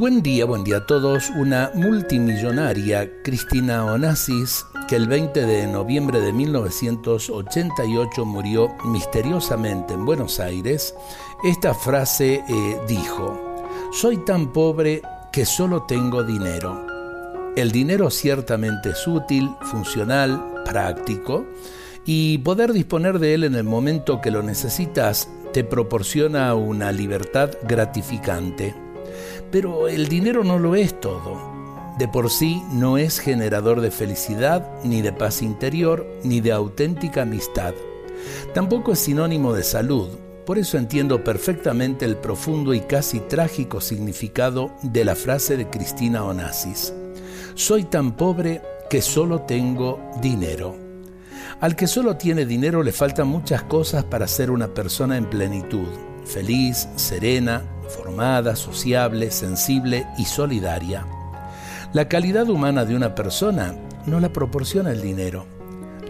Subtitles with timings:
[0.00, 1.28] Buen día, buen día a todos.
[1.28, 10.40] Una multimillonaria, Cristina Onassis, que el 20 de noviembre de 1988 murió misteriosamente en Buenos
[10.40, 10.94] Aires,
[11.44, 13.60] esta frase eh, dijo,
[13.92, 16.86] soy tan pobre que solo tengo dinero.
[17.54, 21.44] El dinero ciertamente es útil, funcional, práctico,
[22.06, 27.50] y poder disponer de él en el momento que lo necesitas te proporciona una libertad
[27.64, 28.74] gratificante.
[29.50, 31.50] Pero el dinero no lo es todo.
[31.98, 37.22] De por sí no es generador de felicidad, ni de paz interior, ni de auténtica
[37.22, 37.74] amistad.
[38.54, 40.08] Tampoco es sinónimo de salud.
[40.46, 46.24] Por eso entiendo perfectamente el profundo y casi trágico significado de la frase de Cristina
[46.24, 46.94] Onassis.
[47.54, 50.76] Soy tan pobre que solo tengo dinero.
[51.60, 55.88] Al que solo tiene dinero le faltan muchas cosas para ser una persona en plenitud,
[56.24, 57.62] feliz, serena,
[58.56, 61.06] sociable, sensible y solidaria.
[61.92, 63.74] La calidad humana de una persona
[64.06, 65.46] no la proporciona el dinero.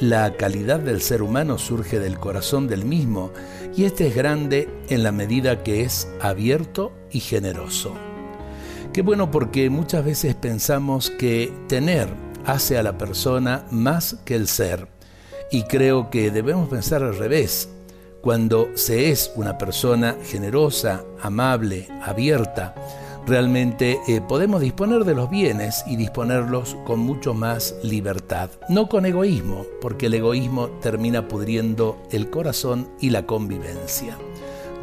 [0.00, 3.32] La calidad del ser humano surge del corazón del mismo
[3.76, 7.94] y este es grande en la medida que es abierto y generoso.
[8.92, 12.08] Qué bueno porque muchas veces pensamos que tener
[12.46, 14.88] hace a la persona más que el ser
[15.50, 17.68] y creo que debemos pensar al revés.
[18.20, 22.74] Cuando se es una persona generosa, amable, abierta,
[23.26, 29.06] realmente eh, podemos disponer de los bienes y disponerlos con mucho más libertad, no con
[29.06, 34.18] egoísmo, porque el egoísmo termina pudriendo el corazón y la convivencia.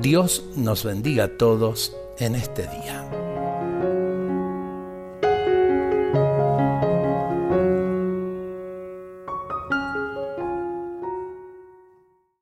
[0.00, 3.23] Dios nos bendiga a todos en este día.